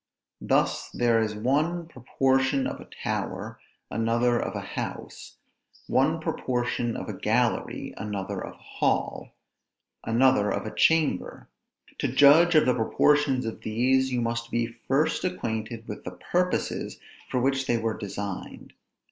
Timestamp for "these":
13.61-14.11